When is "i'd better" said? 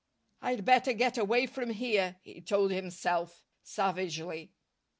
0.41-0.93